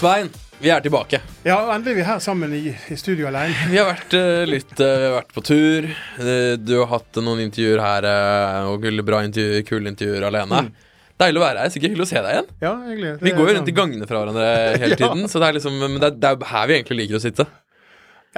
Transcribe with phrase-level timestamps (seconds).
[0.00, 0.30] Svein,
[0.64, 1.18] vi er tilbake.
[1.44, 3.52] Ja, endelig er vi her sammen i, i studio alene.
[3.68, 5.88] Vi har vært uh, litt uh, Vi har vært på tur.
[6.16, 8.06] Uh, du har hatt noen intervjuer her,
[8.70, 10.62] og bra intervjuer, kule intervjuer alene.
[11.20, 11.74] Deilig å være her.
[11.74, 12.48] Sikkert hyggelig å se deg igjen.
[12.64, 13.10] Ja, egentlig.
[13.26, 14.46] Vi går jo rundt i gangene fra hverandre
[14.86, 17.20] hele tiden, så det er liksom Men det er, det er her vi egentlig liker
[17.20, 17.46] å sitte.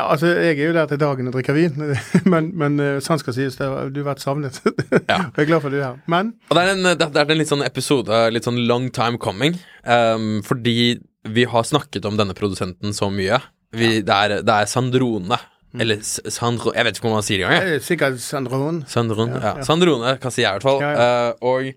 [0.00, 1.78] Ja, altså, Jeg er jo der til dagen og drikker vin,
[2.34, 4.58] men, men sant skal sies, det du har vært savnet.
[5.12, 5.28] Ja.
[5.28, 6.02] og jeg er glad for at du er her.
[6.10, 9.22] Men Og det er en, det er en litt sånn episode, litt sånn long time
[9.22, 9.54] coming,
[9.86, 13.38] um, fordi vi har snakket om denne produsenten så mye.
[13.72, 15.38] Vi, det, er, det er Sandrone.
[15.80, 16.72] Eller S- Sandro...
[16.76, 17.68] Jeg vet ikke hvordan man sier det engang.
[17.78, 18.82] er sikkert Sandron.
[18.90, 19.64] Sandrone, ja, ja.
[19.64, 20.82] Sandrone kan si jeg i hvert fall.
[20.82, 21.72] Eh, og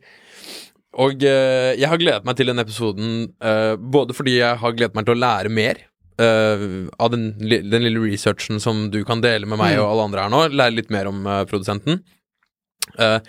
[0.95, 4.95] og uh, jeg har gledet meg til denne episoden uh, både fordi jeg har gledet
[4.95, 5.81] meg til å lære mer
[6.23, 9.81] uh, av den, den lille researchen som du kan dele med meg Mm.
[9.83, 10.39] og alle andre her nå.
[10.55, 11.19] Lære litt mer om
[11.51, 11.99] produsenten.
[12.95, 13.19] Og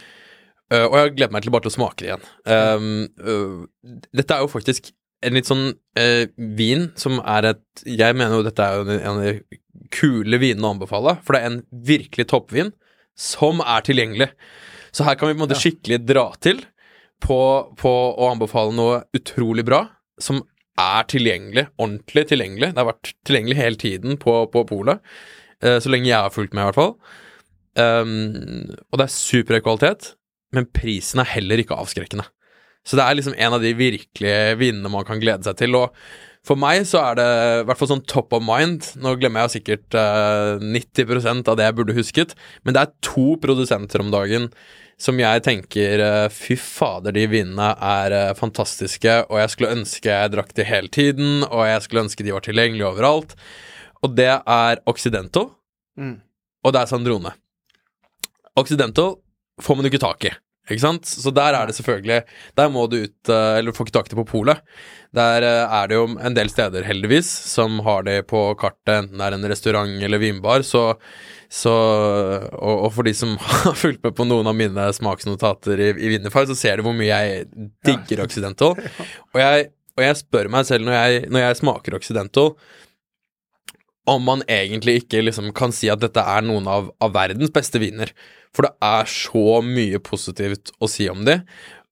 [0.77, 3.11] jeg har gledet meg til bare til å smake det igjen.
[4.15, 4.93] Dette er jo faktisk
[5.27, 5.67] en litt sånn
[5.99, 9.61] eh, vin som er et Jeg mener jo dette er jo en en av de
[9.95, 12.73] kule vinene å anbefale, for det er en virkelig toppvin
[13.17, 14.31] som er tilgjengelig.
[14.95, 15.63] Så her kan vi på en måte Ja.
[15.63, 16.63] skikkelig dra til
[17.23, 17.39] på,
[17.79, 19.87] på å anbefale noe utrolig bra,
[20.21, 20.43] som
[20.77, 22.73] er tilgjengelig, ordentlig tilgjengelig.
[22.75, 25.01] Det har vært tilgjengelig hele tiden på, på polet,
[25.63, 26.97] eh, så lenge jeg har fulgt med, i hvert fall.
[27.77, 30.15] Um, og det er superhøy kvalitet,
[30.57, 32.25] men prisen er heller ikke avskrekkende.
[32.87, 35.75] Så det er liksom en av de virkelige vinene man kan glede seg til.
[35.75, 35.95] Og
[36.47, 38.87] for meg så er det i hvert fall sånn top of mind.
[39.03, 43.33] Nå glemmer jeg sikkert eh, 90% av det jeg burde husket, men det er to
[43.43, 44.47] produsenter om dagen
[45.03, 50.09] som jeg tenker eh, Fy fader, de vinene er eh, fantastiske, og jeg skulle ønske
[50.09, 53.35] jeg drakk de hele tiden, og jeg skulle ønske de var tilgjengelige overalt.
[54.07, 55.51] Og det er Occidental,
[55.97, 56.19] Mm.
[56.63, 57.31] og det er Sandrone.
[58.57, 59.15] Occidental
[59.65, 60.33] får man jo ikke tak i,
[60.67, 61.07] ikke sant?
[61.07, 62.23] Så der er det selvfølgelig
[62.59, 64.63] Der må du ut Eller du får ikke tak i det på polet.
[65.17, 69.21] Der eh, er det jo en del steder, heldigvis, som har det på kartet, enten
[69.21, 70.91] det er en restaurant eller vinbar, så
[71.47, 75.93] så, og, og for de som har fulgt med på noen av mine smaksnotater i,
[75.95, 77.47] i Vinnerfar, så ser du hvor mye jeg
[77.87, 78.75] digger Occidental.
[79.35, 82.51] Og jeg, og jeg spør meg selv når jeg, når jeg smaker Occidental,
[84.07, 87.81] om man egentlig ikke liksom kan si at dette er noen av, av verdens beste
[87.83, 88.13] viner.
[88.55, 91.41] For det er så mye positivt å si om de,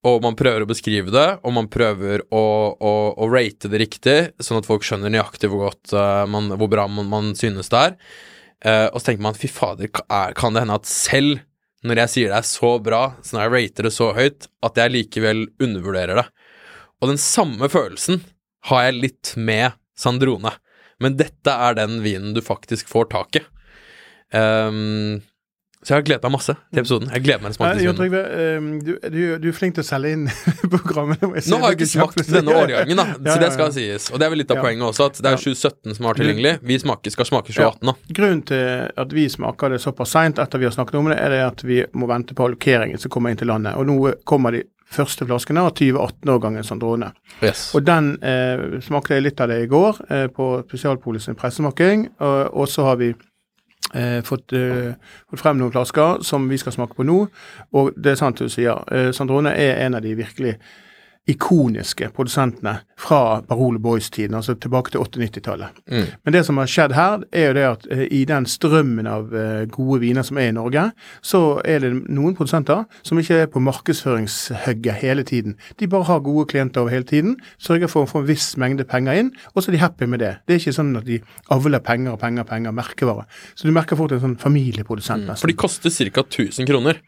[0.05, 2.45] og man prøver å beskrive det, og man prøver å,
[2.77, 6.69] å, å rate det riktig, sånn at folk skjønner nøyaktig hvor godt uh, man, hvor
[6.73, 7.97] bra man, man synes det er.
[8.65, 11.41] Uh, og så tenker man fy fader, er- kan det hende at selv
[11.85, 14.79] når jeg sier det er så bra, så når jeg rater det så høyt, at
[14.81, 16.29] jeg likevel undervurderer det.
[17.01, 18.23] Og den samme følelsen
[18.71, 20.55] har jeg litt med Sandrone.
[21.03, 23.45] Men dette er den vinen du faktisk får tak i.
[24.35, 25.23] Ehm,
[25.85, 27.11] så jeg har gledet meg masse til episoden.
[27.13, 27.97] Jeg gleder meg til disse Jon.
[27.99, 30.23] Trygve, eh, du, du, du er flink til å selge inn
[30.75, 31.21] programmet.
[31.23, 34.09] Nå har jeg ikke smakt denne årgangen, da, Ja, så ja, det skal sies.
[34.11, 34.65] Og det er vel litt av Ja.
[34.65, 36.55] poenget også, at det er 2017 som har tilgjengelig.
[36.65, 37.97] Vi smaker, skal smake 2018, da.
[38.21, 38.65] Grunnen til
[39.05, 41.65] at vi smaker det såpass seint etter vi har snakket om det, er det at
[41.69, 43.77] vi må vente på allokeringen som kommer inn til landet.
[43.77, 47.09] Og nå kommer de første flaskene av 2018-årgangen Sandrone.
[47.43, 47.67] Yes.
[47.75, 52.09] Og den eh, smakte jeg litt av det i går eh, på Spesialpolis sin pressesmaking.
[52.23, 53.11] Og, og så har vi
[53.93, 54.95] eh, fått, eh,
[55.31, 57.19] fått frem noen flasker som vi skal smake på nå.
[57.73, 58.85] Og det er sant du sier.
[58.93, 60.57] Eh, Sandrone er en av de virkelig
[61.31, 65.79] ikoniske produsentene fra Barolo Boys-tiden, altså tilbake til 80-90-tallet.
[65.89, 66.11] Mm.
[66.25, 69.33] Men det som har skjedd her, er jo det at eh, i den strømmen av
[69.33, 70.85] eh, gode viner som er i Norge,
[71.25, 75.57] så er det noen produsenter som ikke er på markedsføringshugget hele tiden.
[75.81, 78.85] De bare har gode klienter over hele tiden, sørger for å få en viss mengde
[78.89, 80.35] penger inn, og så er de happy med det.
[80.45, 81.23] Det er ikke sånn at de
[81.55, 83.25] avler penger og penger og penger, merkevare.
[83.57, 86.29] Så du merker fort en sånn familieprodusent, For de koster ca.
[86.29, 87.01] 1000 kroner.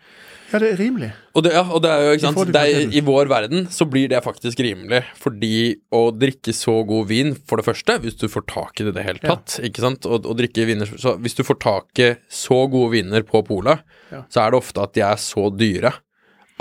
[0.52, 1.08] Ja, det er rimelig.
[1.34, 2.92] Og det, ja, og det er jo, ikke sant, det er.
[2.94, 5.50] I vår verden så blir det faktisk rimelig, fordi
[5.94, 8.96] å drikke så god vin, for det første, hvis du får tak i det i
[9.00, 9.34] det hele Ja.
[9.34, 12.92] tatt, ikke sant, og, og drikke viner Så hvis du får tak i så gode
[12.94, 13.82] viner på polet,
[14.12, 14.22] Ja.
[14.30, 15.92] så er det ofte at de er så dyre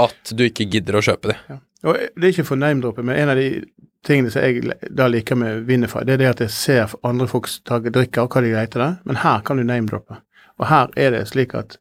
[0.02, 1.38] at du ikke gidder å kjøpe de.
[1.50, 1.60] Ja.
[1.86, 3.64] Og det er ikke for name-droppet, men en av de
[4.06, 7.48] tingene som jeg da liker med Winify, det er det at jeg ser andre folk
[7.70, 10.18] drikke, drikker, og hva de leter det, men her kan du name-droppe.
[10.60, 11.78] Og her er det slik at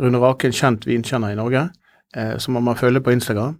[0.00, 1.68] Rune Rake, en kjent vinkjenner i Norge,
[2.16, 3.58] eh, som man følger på Instagram,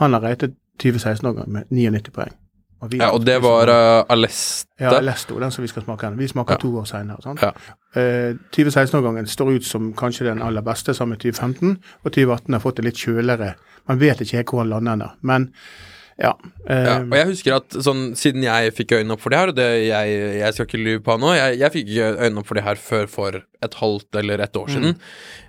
[0.00, 2.34] han har ratet 2016-årgang med 99 poeng.
[2.80, 4.70] Og, ja, og det var uh, Aleste?
[4.78, 6.12] Ja, Alesto, den som vi skal smake.
[6.14, 6.58] Vi smaker ja.
[6.62, 7.34] to år senere.
[7.42, 7.50] Ja.
[7.98, 11.72] Eh, 2016-årgangen står ut som kanskje den aller beste sammen med 2015,
[12.04, 13.56] og 2018 har fått det litt kjøligere.
[13.90, 15.48] Man vet ikke helt hvor han lander ennå, men
[16.18, 16.94] ja, uh, ja.
[17.04, 19.66] Og jeg husker at sånn, siden jeg fikk øynene opp for det her, og det,
[19.86, 22.80] jeg, jeg, skal ikke lyve på nå, jeg, jeg fikk øynene opp for det her
[22.82, 24.74] før for et halvt eller et år mm.
[24.74, 24.96] siden.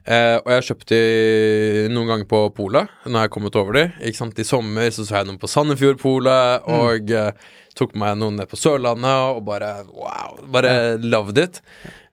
[0.05, 3.85] Uh, og jeg kjøpte de noen ganger på Pola, når jeg kommet over de.
[3.97, 6.71] Ikke sant, I sommer så så jeg noen på Sandefjord Pola, mm.
[6.77, 10.95] og uh, tok meg noen ned på Sørlandet, og bare wow, bare ja.
[11.01, 11.63] loved it.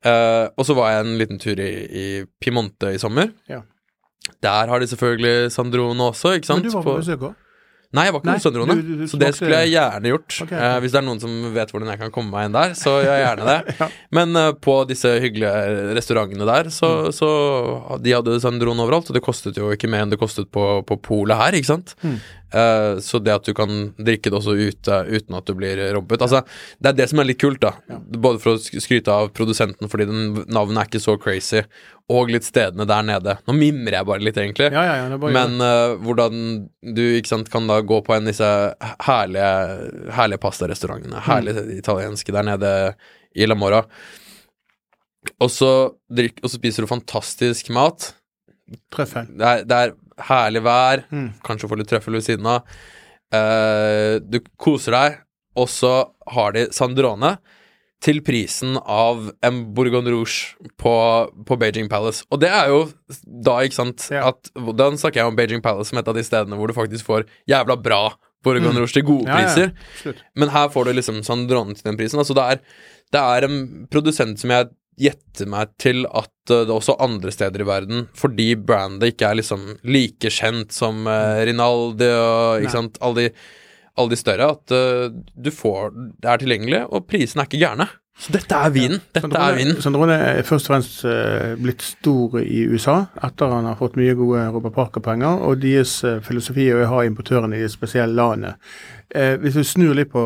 [0.01, 2.07] Uh, og så var jeg en liten tur i, i
[2.41, 3.35] Piemonte i sommer.
[3.53, 3.67] Ja.
[4.43, 6.65] Der har de selvfølgelig Sandrone også, ikke sant?
[6.65, 7.43] Men du var på besøk òg?
[7.95, 10.29] Nei, jeg var ikke hos Søndrone, så det skulle jeg gjerne gjort.
[10.35, 10.63] Okay, okay.
[10.63, 12.97] Uh, hvis det er noen som vet hvordan jeg kan komme meg inn der, så
[12.99, 13.75] gjør jeg gjerne det.
[13.81, 13.89] ja.
[14.19, 17.15] Men uh, på disse hyggelige restaurantene der, så, mm.
[17.17, 17.31] så
[18.03, 20.99] De hadde Sønderone overalt, og det kostet jo ikke mer enn det kostet på, på
[21.05, 21.95] polet her, ikke sant.
[22.03, 22.19] Mm.
[22.55, 26.23] Uh, så det at du kan drikke det også ute uten at du blir robbet
[26.23, 26.45] Altså,
[26.79, 27.73] det er det som er litt kult, da.
[27.91, 27.99] Ja.
[27.99, 31.65] Både for å skryte av produsenten fordi den navnet er ikke så crazy,
[32.07, 33.35] og litt stedene der nede.
[33.51, 36.47] Nå mimrer jeg bare litt, egentlig, ja, ja, bare, men uh, hvordan
[36.97, 38.53] du sant, kan da gå på en av disse
[39.09, 39.51] herlige,
[40.15, 41.27] herlige pastarestaurantene, mm.
[41.27, 42.73] herlige italienske der nede
[43.35, 43.83] i La Mora,
[45.43, 45.73] og så,
[46.07, 48.13] drikk, og så spiser du fantastisk mat.
[48.95, 49.35] Trøffel.
[49.35, 49.97] Det er, det er
[50.29, 51.29] herlig vær, mm.
[51.47, 52.67] kanskje få litt trøffel ved siden av.
[53.35, 55.21] Uh, du koser deg,
[55.57, 55.95] og så
[56.33, 57.37] har de Sandrone
[58.05, 60.93] til prisen av en Bourgogne Rouge på,
[61.49, 62.27] på, Beijing Palace.
[62.31, 62.83] Og det er jo
[63.25, 64.29] da, ikke sant ja.
[64.31, 67.09] at, Da snakker jeg om Beijing Palace som et av de stedene hvor du faktisk
[67.09, 68.03] får jævla bra
[68.45, 68.83] Bourgogne mm.
[68.83, 69.73] Rouge til gode ja, priser.
[70.05, 72.21] Ja, Men her får du liksom Sandrone til den prisen.
[72.21, 72.61] Altså det er,
[73.17, 74.69] det er en produsent som jeg
[75.01, 79.41] gjetter meg til at uh, det også andre steder i verden, fordi brandet ikke er
[79.41, 83.45] liksom like kjent som uh, Rinaldi og ikke sant, alle de,
[83.97, 87.89] alle de, større, at uh, du får Det er tilgjengelig, og prisene er ikke gærne.
[88.17, 89.03] Så dette er vinen.
[89.13, 89.81] Dette Sandrone, er vinen.
[89.85, 94.15] Sandrone er først og fremst uh, blitt stor i USA etter han har fått mye
[94.17, 98.57] gode Robert Parker-penger, og deres filosofi er å ha importørene i de spesielle landene.
[99.13, 100.25] Uh, hvis du snur litt på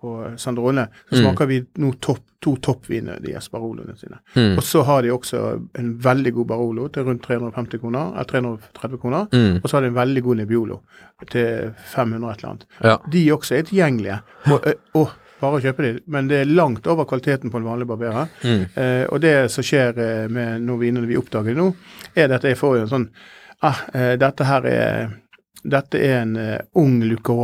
[0.00, 1.22] på Sandrone, så mm.
[1.22, 4.20] smaker vi nå topp, to toppviner, de Baroloene sine.
[4.34, 4.56] Mm.
[4.58, 5.40] Og så har de også
[5.78, 9.26] en veldig god Barolo til rundt 350 kroner, eller 330 kroner.
[9.32, 9.60] Mm.
[9.62, 10.80] Og så har de en veldig god Nebbiolo
[11.30, 12.68] til 500 et eller annet.
[12.82, 12.96] Ja.
[13.12, 14.20] De også er tilgjengelige.
[14.52, 17.86] Og, og, bare å kjøpe de, men det er langt over kvaliteten på en vanlig
[17.86, 18.26] barberer.
[18.42, 18.64] Mm.
[18.74, 21.68] Eh, og det som skjer eh, med noen vinene vi oppdager nå,
[22.18, 23.06] er at jeg får jo en sånn
[23.62, 25.12] ah, eh, dette her er
[25.62, 27.34] dette er en uh, ung Luca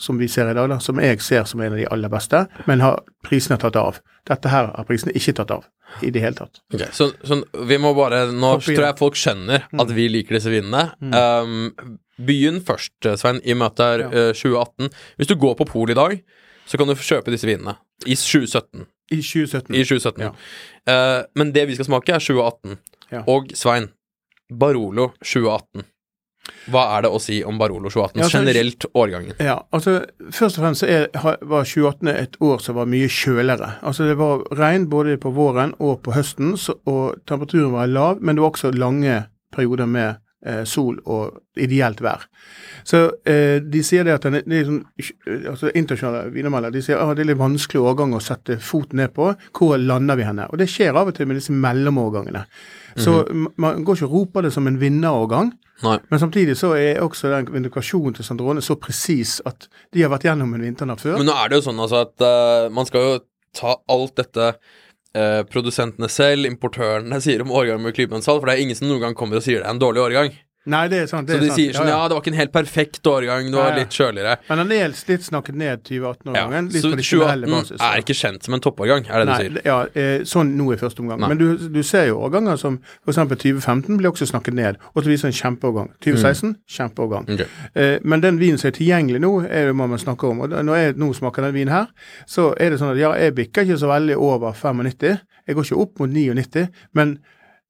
[0.00, 2.44] som vi ser i dag, da, som jeg ser som en av de aller beste,
[2.68, 3.98] men har prisene tatt av.
[4.28, 5.66] Dette her har prisene ikke tatt av
[6.06, 6.62] i det hele tatt.
[6.72, 9.94] Okay, så, så, vi må bare Nå tror jeg folk skjønner at mm.
[9.96, 10.86] vi liker disse vinene.
[11.02, 11.16] Mm.
[11.18, 14.08] Um, begynn først, Svein, i møtet ja.
[14.08, 14.88] uh, 2018.
[15.20, 16.16] Hvis du går på polet i dag,
[16.70, 17.76] så kan du kjøpe disse vinene.
[18.06, 18.86] I 2017.
[19.10, 19.74] I 2017.
[19.74, 20.24] I 2017.
[20.24, 20.34] Ja.
[20.88, 22.78] Uh, men det vi skal smake, er 2018.
[23.10, 23.24] Ja.
[23.28, 23.90] Og Svein,
[24.48, 25.84] Barolo 2018.
[26.68, 29.36] Hva er det å si om Barolo 2018, ja, altså, generelt årgangen?
[29.40, 29.96] Ja, altså
[30.30, 33.72] Først og fremst er, var 2018 et år som var mye kjøligere.
[33.86, 38.20] Altså Det var regn både på våren og på høsten, så, og temperaturen var lav,
[38.20, 39.22] men det var også lange
[39.54, 40.20] perioder med
[40.64, 42.22] sol og ideelt vær.
[42.84, 44.82] Så eh, de sier det at den, det er sånn,
[45.52, 49.02] altså internasjonale vinermelder de sier at ah, det er litt vanskelig årgang å sette foten
[49.02, 49.30] ned på.
[49.56, 50.48] Hvor lander vi henne?
[50.50, 52.44] Og det skjer av og til med disse mellomårgangene.
[52.96, 53.52] Så mm -hmm.
[53.56, 55.52] man går ikke og roper det som en vinnerårgang.
[55.82, 60.26] Men samtidig så er også den indikasjonen til Sandrone så presis at de har vært
[60.28, 61.16] gjennom en vinternatt før.
[61.16, 63.18] Men nå er det jo sånn altså at uh, man skal jo
[63.56, 64.52] ta alt dette
[65.18, 68.40] uh, produsentene selv, importørene, sier om årgangen med klypensalg.
[68.40, 70.32] for det er ingen som noen gang kommer og sier det er en dårlig årgang.
[70.68, 71.24] Nei, det er sant.
[71.24, 71.56] Det så de sant.
[71.56, 72.00] sier sånn ja, ja.
[72.02, 74.34] ja, det var ikke en helt perfekt årgang, det var ja, litt kjøligere.
[74.50, 76.68] Men den er litt snakket ned 2018-årgangen.
[76.68, 76.82] Ja.
[76.84, 79.62] Så 2018 er ikke kjent som en toppårgang, er det Nei, du sier?
[79.64, 81.22] Ja, eh, sånn nå i første omgang.
[81.24, 81.30] Nei.
[81.32, 82.76] Men du, du, ser jo årganger som
[83.06, 83.22] f.eks.
[83.30, 85.90] 2015 blir også snakket ned, og til viser en kjempeårgang.
[86.04, 86.54] 2016 mm.
[86.76, 87.32] kjempeårgang.
[87.38, 87.48] Okay.
[87.72, 90.44] Eh, men den vinen som er tilgjengelig nå, er det man snakker om.
[90.44, 91.88] Og når jeg nå smaker den vinen her,
[92.28, 95.24] så er det sånn at ja, jeg bikker ikke så veldig over 95.
[95.48, 96.68] Jeg går ikke opp mot 99,
[97.00, 97.16] men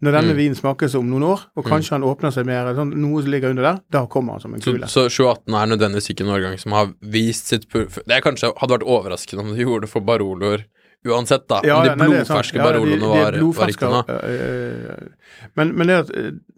[0.01, 0.39] når denne mm.
[0.39, 1.97] vinen smakes om noen år, og kanskje mm.
[1.99, 4.65] han åpner seg mer, sånn, noe som ligger under der, da kommer han som en
[4.65, 4.89] kule.
[4.89, 8.79] Så, så 2018 er nødvendigvis ikke en årgang som har vist sitt Det kanskje hadde
[8.79, 10.65] vært overraskende om de gjorde det for Baroloer
[11.09, 11.61] uansett, da.
[11.65, 14.03] Ja, om de er blodferske Ja, Baroloene var, var riktige nå.
[14.09, 15.09] øh,
[15.57, 16.11] Men, men det, at,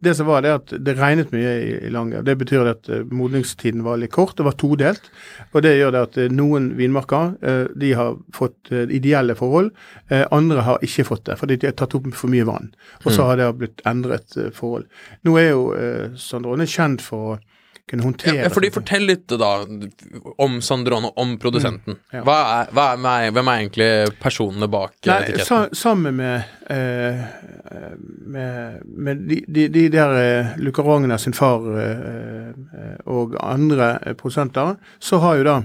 [0.02, 2.22] det som var, det at det regnet mye i, i Lange.
[2.26, 4.34] Det betyr at øh, modningstiden var litt kort.
[4.36, 5.06] Det var todelt.
[5.52, 7.36] Og det gjør det at øh, noen vinmarker
[7.78, 9.70] de har fått ideelle forhold.
[10.30, 12.72] andre har ikke fått det, fordi de har tatt opp for mye vann.
[13.04, 13.26] Og så Mm.
[13.28, 14.84] har det blitt endret forhold.
[15.24, 15.62] Nå er jo
[16.16, 17.38] Sandrone kjent for å
[17.90, 18.70] kunne håndtere Ja, fordi.
[18.72, 19.50] Fortell litt da
[20.38, 21.96] om Sandrone, om produsenten.
[21.98, 22.22] Mm, ja.
[22.26, 23.90] hva er, hva er, hvem er- hvem er egentlig
[24.22, 25.46] personene bak eh, Nei, etiketten?
[25.46, 27.24] sa, sammen med, eh,
[28.32, 33.98] med, med de, de, de der eh, Luca Rogner sin far eh, eh, og andre
[34.06, 35.56] eh, produsenter, så har jo da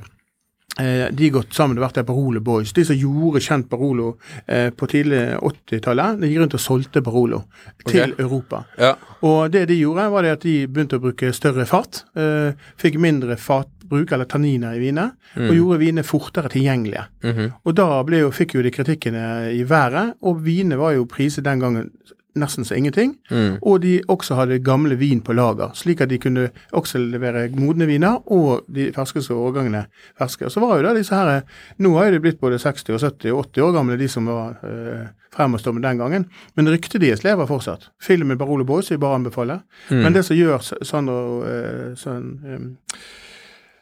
[1.12, 2.74] de gått sammen og vært der Barolo Boys.
[2.74, 4.14] De som gjorde kjent Barolo
[4.46, 7.44] eh, på tidlig 80-tallet, de gikk rundt og solgte Barolo
[7.88, 8.20] til Ok.
[8.20, 8.64] Europa.
[8.78, 8.94] Ja.
[9.26, 12.04] Og det de gjorde, var det at de begynte å bruke større fat.
[12.18, 15.12] Eh, fikk mindre fatbruk, eller tanniner, i vinene.
[15.38, 17.08] Og gjorde vinene fortere tilgjengelige.
[17.24, 17.52] Mhm.
[17.64, 21.60] Og da jo, fikk jo de kritikkene i været, og vinene var jo priset den
[21.60, 21.92] gangen
[22.40, 23.16] nesten så ingenting.
[23.32, 23.58] Mm.
[23.62, 27.88] Og de også hadde gamle vin på lager, slik at de kunne også levere modne
[27.90, 29.86] viner og de ferskeste årgangene
[30.18, 30.46] ferske.
[30.46, 31.42] Og så var jo da disse her
[31.78, 34.26] Nå har jo de blitt både 60 og 70 og 80 år gamle, de som
[34.30, 36.26] var øh, fremadstormende den gangen.
[36.56, 37.92] Men ryktet deres lever fortsatt.
[38.02, 39.62] Filmen Barolo Boys vil bare anbefale.
[39.90, 40.04] Mm.
[40.04, 42.76] Men det som gjør Sandro øh, sånn øhm,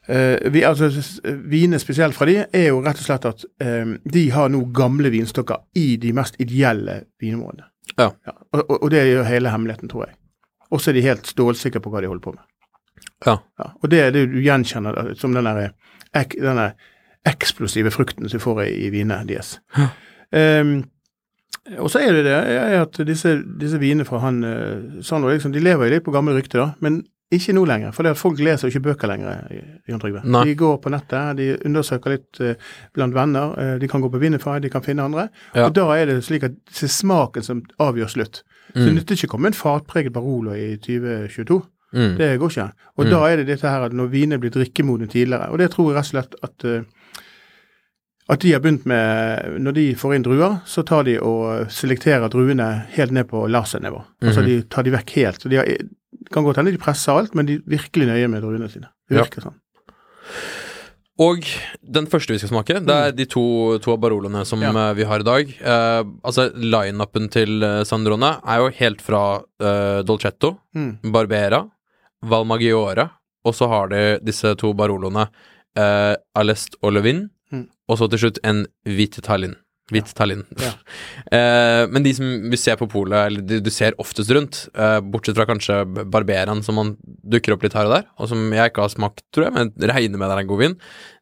[0.09, 0.91] Uh, vi, altså,
[1.49, 5.09] Vinene spesielt fra de er jo rett og slett at eh, de har nå gamle
[5.09, 7.65] vinstokker i de mest ideelle vinområdene.
[7.97, 8.09] Ja.
[8.51, 10.17] og, og, og det gjør hele hemmeligheten, tror jeg.
[10.73, 12.43] Og så er de helt stålsikre på hva de holder på med.
[13.25, 13.37] Ja.
[13.59, 16.75] Ja, og det er det du gjenkjenner som den der,
[17.25, 19.55] eksplosive frukten som du får i, vinene deres.
[20.29, 20.83] Um,
[21.81, 22.35] og så er det det
[22.77, 26.35] at disse, disse vinene fra han eh, Sandro, liksom, de lever jo litt på gamle
[26.35, 26.67] rykter, da.
[26.85, 26.99] Men
[27.31, 29.47] ikke nå lenger, for det at folk leser jo ikke bøker lenger.
[29.89, 30.21] Jan Trygve.
[30.45, 32.55] De går på nettet, de undersøker litt eh,
[32.93, 33.55] blant venner.
[33.59, 35.29] eh, de kan gå på Vinify, de kan finne andre.
[35.55, 35.65] Ja.
[35.65, 38.43] Og da er det slik at det er smaken som avgjør slutt.
[38.75, 38.95] Så det Mm.
[38.99, 41.61] nytter ikke å komme en fatpreget Barolo i 2022.
[41.93, 42.17] Mm.
[42.17, 42.71] Det går ikke.
[42.97, 43.09] Og Mm.
[43.11, 45.95] da er det dette her at når viner blir drikkemodne tidligere, og det tror jeg
[45.95, 46.81] rett og slett at eh,
[48.27, 52.27] at de har begynt med Når de får inn druer, så tar de og selekterer
[52.29, 54.03] druene helt ned på lasernivå.
[54.23, 54.45] Altså Mhm.
[54.45, 55.41] de tar de vekk helt.
[55.41, 55.65] Så de har,
[56.23, 58.89] det kan godt hende de presser alt, men de er virkelig nøye med druene sine.
[59.09, 59.23] Det Ja.
[59.23, 59.59] virker sånn.
[61.17, 61.45] Og
[61.95, 64.73] den første vi skal smake, det er de to, to Baroloene som Mm.
[64.75, 64.89] Ja.
[64.89, 65.47] eh, vi har i dag.
[65.61, 70.99] Eh, altså, Lineupen til uh, Sandrone er jo helt fra eh, Dolcetto, Mm.
[71.13, 71.69] Barbera,
[72.21, 73.09] Valmagiore,
[73.45, 75.29] og så har de disse to Baroloene,
[75.77, 77.67] uh, Alest og Levin, Mm.
[77.87, 79.55] og så til slutt en hvit Tallinn.
[79.93, 80.41] Hvit Tallinn.
[80.57, 80.71] Ja.
[81.29, 84.97] uh, men de som vi ser på polet, eller de du ser oftest rundt, uh,
[85.01, 88.73] bortsett fra kanskje Barberaen som man dukker opp litt her og der, og som jeg
[88.73, 90.77] ikke har smakt, tror jeg, men regner med det er en god vin,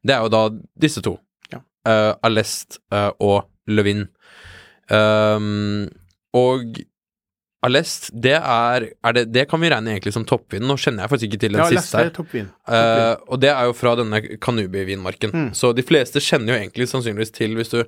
[0.08, 0.46] det er jo da
[0.86, 1.18] disse to.
[1.52, 1.60] Ja.
[1.84, 4.08] Uh, Alest eh, og Levin.
[6.34, 6.80] Og
[7.64, 10.66] Alest, det er, er det, det kan vi regne egentlig som toppvin.
[10.68, 12.10] Nå kjenner jeg faktisk ikke til den Ja, siste her.
[12.10, 12.50] er toppvin.
[12.68, 15.32] Eh, og det er jo fra denne Kanubi-vinmarken.
[15.32, 15.48] Mm.
[15.56, 17.80] Så de fleste kjenner jo egentlig sannsynligvis til, hvis du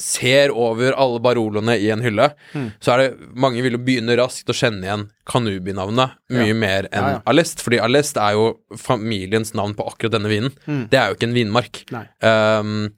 [0.00, 2.72] ser over alle Baroloene i en hylle, Mm.
[2.80, 6.54] så er det mange vil jo begynne raskt å kjenne igjen Kanubi-navnet mye Ja.
[6.54, 7.22] mer enn ja.
[7.26, 7.62] Alest.
[7.62, 10.50] Fordi Alest er jo familiens navn på akkurat denne vinen.
[10.66, 10.88] Mm.
[10.90, 11.84] Det er jo ikke en vinmark.
[11.92, 12.06] Nei.
[12.20, 12.90] Um,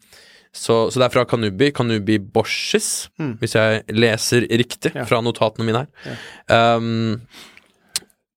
[0.52, 3.36] så, så det er fra Kanubi, Kanubi Borsis, Mm.
[3.40, 5.04] hvis jeg leser riktig Ja.
[5.04, 6.76] fra notatene mine her.
[6.76, 7.20] Um,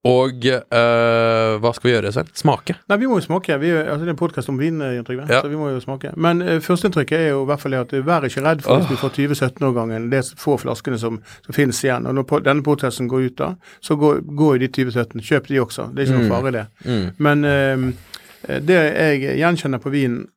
[0.06, 2.28] og øh, hva skal vi gjøre, Svein?
[2.38, 2.76] Smake.
[2.92, 3.56] Nei, vi må jo smake.
[3.58, 5.40] Vi, altså, det er en podkast om vin, Trygve, Ja.
[5.42, 6.12] så vi må jo smake.
[6.16, 8.92] Men uh, førsteinntrykket er jo i hvert fall at vær ikke redd for hvis Åh.
[8.94, 11.18] du får 2017-årgangen, det er få flaskene som,
[11.48, 12.06] som finnes igjen.
[12.06, 13.50] Og når denne podkasten går ut da,
[13.82, 15.22] så går jo i de 2017.
[15.26, 15.90] Kjøp de også.
[15.96, 16.36] Det er ikke noe Mm.
[16.36, 16.66] fare i det.
[16.86, 17.10] Mm.
[17.18, 20.28] Men uh, det jeg gjenkjenner på vinen,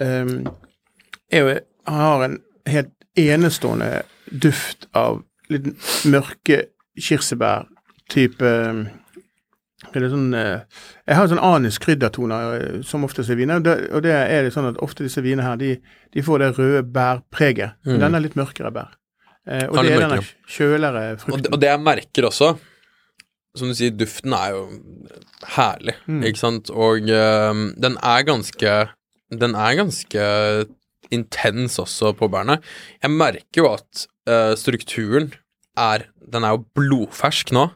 [0.00, 0.24] eh,
[1.32, 5.68] er jo har en helt enestående duft av litt
[6.10, 6.64] mørke
[6.98, 8.84] kirsebær-type eh,
[9.94, 10.60] er det sånn eh,
[11.06, 13.60] Jeg har sånn anis kryddertoner eh, som oftest i viner.
[13.94, 15.74] Og det, er det sånn at ofte disse vinene her, de,
[16.16, 17.76] de får det røde bærpreget.
[17.86, 17.98] Mm.
[18.02, 18.94] denne er litt mørkere bær.
[19.46, 21.44] Eh, og det er denne kjøligere kjølere Og, frukten.
[21.46, 22.48] det, og det jeg merker også,
[23.56, 24.64] som du sier, duften er jo
[25.54, 26.22] herlig, Mm.
[26.28, 26.70] ikke sant?
[26.74, 28.72] Og øh, den er ganske
[29.30, 30.26] Den er ganske
[31.14, 32.58] intens også på bærene.
[33.02, 35.32] Jeg merker jo at uh, strukturen
[35.76, 37.66] er Den er jo blodfersk nå.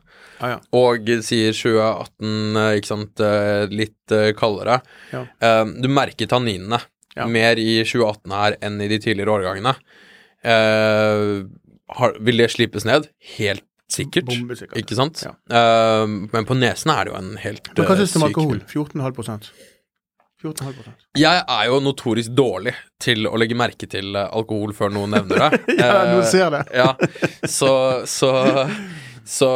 [0.41, 0.59] Ah, ja.
[0.73, 4.79] Og sier 2018, eh, ikke sant, eh, litt kaldere.
[5.13, 5.27] Ja.
[5.45, 6.79] Eh, Du merker tanninene
[7.15, 7.27] Ja.
[7.27, 9.75] mer i 2018 her enn i de tidligere årgangene.
[10.41, 11.45] Uh,
[11.99, 13.11] har, vil det slipes ned?
[13.37, 14.29] Helt sikkert.
[14.31, 14.79] Bombesikkert.
[14.79, 15.21] Ikke sant?
[15.27, 15.33] Ja.
[15.51, 18.61] Eh, men på nesen er det jo en helt Men hva syns du om alkohol?
[18.71, 19.51] 14,5 prosent.
[19.51, 19.70] 14,5
[21.19, 25.45] Jeg er jo notorisk dårlig til å legge merke til eh, alkohol før noen nevner
[25.47, 25.61] det.
[25.81, 26.63] Ja, Eh, noen ser det.
[26.77, 26.95] Ja,
[27.49, 27.73] så,
[28.09, 28.31] så,
[29.31, 29.49] så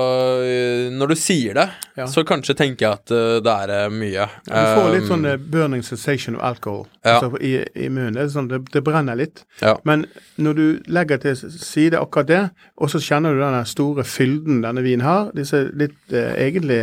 [0.47, 1.64] eh, når du sier det,
[1.99, 2.04] Ja.
[2.11, 4.26] så kanskje tenker jeg at uh, det er eh, mye.
[4.47, 7.16] Du får litt sånn burning sensation of alcohol Ja.
[7.19, 8.14] altså, i, i munnen.
[8.14, 9.43] Det, sånn, det, det brenner litt.
[9.87, 10.07] Men
[10.38, 10.64] når du
[10.95, 12.40] legger til side akkurat det,
[12.78, 16.81] og så kjenner du den store fylden denne vinen har Disse litt eh, egentlig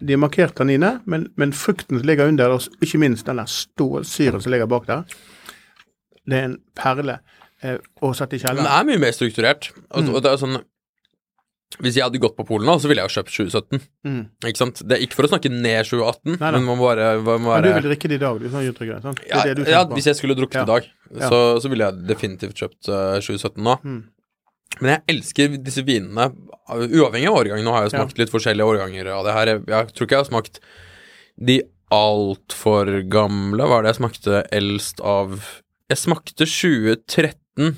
[0.00, 4.40] De er markert tanniner, men, men frukten som ligger under, og ikke minst den stålsyren
[4.44, 5.04] som ligger bak der,
[6.28, 7.18] det er en perle
[7.64, 8.68] eh, å sette i Den kjelleren.
[8.68, 9.70] er mye mer strukturert.
[9.90, 10.14] Og, Mm.
[10.14, 10.58] og det er sånn
[11.78, 13.82] Hvis jeg hadde gått på Polen nå, så ville jeg jo kjøpt 2017.
[14.08, 14.20] Mm.
[14.48, 14.80] Ikke sant?
[14.88, 16.52] Det er ikke for å snakke ned 2018, Nei, nei.
[16.56, 18.46] men man må bare, man må Men du ville vil drikke det i dag, du,
[18.54, 19.20] sånn Jytte sant?
[19.20, 20.64] Det ja, det ja, hvis jeg skulle drukket Ja.
[20.64, 20.88] i dag,
[21.28, 23.76] så, så ville jeg definitivt kjøpt uh, 2017 nå.
[23.84, 24.00] Mm.
[24.80, 26.28] Men jeg elsker disse vinene,
[26.68, 27.62] uavhengig av årgang.
[27.64, 29.52] Nå har jeg smakt litt forskjellige årganger av det her.
[29.52, 30.60] Jeg, jeg tror ikke jeg har smakt
[31.48, 31.58] de
[31.94, 33.64] altfor gamle.
[33.68, 35.38] Hva er det jeg smakte eldst av
[35.88, 37.76] Jeg smakte 2013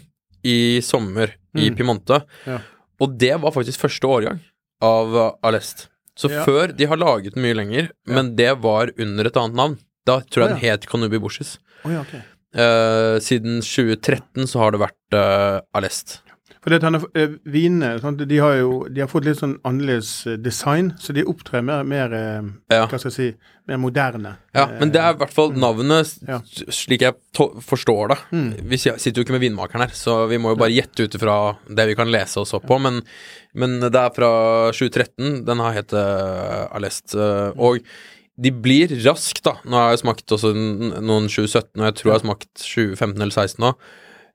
[0.50, 2.60] i sommer i Pimonte Piemonte, Ja.
[3.00, 4.40] Og det var faktisk første årgang
[4.84, 5.88] av uh, Alest.
[6.18, 6.44] Så Ja.
[6.44, 9.78] før De har laget den mye lenger, men det var under et annet navn.
[10.06, 11.58] Da tror jeg Å, den het Kanubi Bushes.
[11.84, 12.14] Oh, ja, ok.
[12.50, 16.18] Eh, siden 2013 så har det vært uh, Alest.
[16.60, 20.36] For det, denne, eh, vinene de har jo de har fått litt sånn annerledes eh,
[20.36, 22.82] design, så de opptrer mer, mer eh, Ja.
[22.84, 23.28] hva skal jeg si,
[23.70, 24.34] mer moderne.
[24.52, 26.40] Ja, men det er i hvert fall navnet, Ja.
[26.68, 27.16] slik jeg
[27.64, 28.18] forstår det.
[28.32, 28.50] Mm.
[28.68, 31.56] Vi sitter jo ikke med vinmakeren her, så vi må jo bare gjette ut ifra
[31.68, 32.78] det vi kan lese oss opp på.
[32.78, 33.00] Men,
[33.54, 34.30] men det er fra
[34.74, 35.44] 2013.
[35.46, 37.14] Den har hett uh, Alest.
[37.14, 37.80] Uh, og
[38.40, 39.56] de blir raskt, da.
[39.64, 43.36] Nå har jeg smakt også noen 2017, og jeg tror jeg har smakt 2015 eller
[43.36, 43.74] 2016 nå.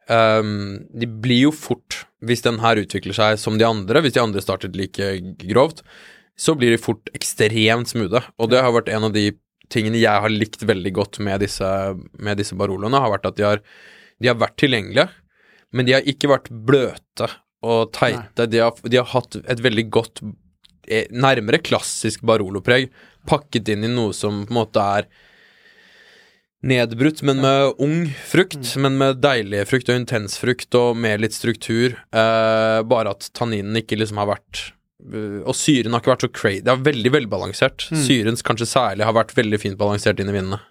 [0.06, 4.24] Um, de blir jo fort, hvis den her utvikler seg som de andre, hvis de
[4.24, 5.16] andre startet like
[5.46, 5.84] grovt,
[6.36, 8.22] så blir de fort ekstremt smoothe.
[8.42, 9.30] Og det har vært en av de
[9.72, 11.68] tingene jeg har likt veldig godt med disse,
[12.20, 13.62] med disse Baroloene, har vært at de har,
[14.22, 15.08] de har vært tilgjengelige,
[15.76, 17.30] men de har ikke vært bløte
[17.66, 18.48] og teite.
[18.52, 20.22] De har, de har hatt et veldig godt,
[20.88, 22.92] eh, nærmere klassisk Barolo-preg,
[23.26, 25.10] pakket inn i noe som på en måte er
[26.64, 31.34] nedbrutt, men med ung frukt, men med deilig frukt og intens frukt og med litt
[31.36, 31.98] struktur.
[32.12, 34.72] Eh, bare at tanninen ikke liksom har vært
[35.06, 36.62] eh, Og syren har ikke vært så crazy.
[36.66, 37.90] Det er veldig velbalansert.
[38.06, 40.62] Syren kanskje særlig har vært veldig fint balansert inn i vinene.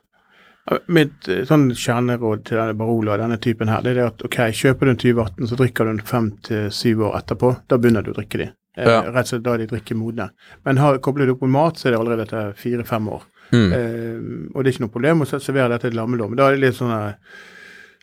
[0.89, 4.23] Mitt eh, sånn kjerneråd til denne Barolo og denne typen her, det er det at
[4.25, 7.51] ok, kjøper du en 2018, så drikker du den fem til syv år etterpå.
[7.69, 8.47] Da begynner du å drikke de.
[8.79, 9.03] Eh, Ja.
[9.13, 10.31] Rett og slett da de drikker modne.
[10.65, 13.23] Men har, kobler du opp med mat, så er det allerede etter fire-fem år.
[13.55, 13.73] Mm.
[13.73, 16.33] Uh, og det er ikke noe problem å servere dette til lammelår.
[16.33, 17.15] Men da er det litt sånn eh,